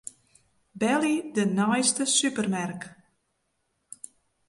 [0.83, 2.81] Belje de neiste supermerk.